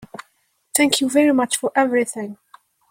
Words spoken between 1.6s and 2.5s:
everything.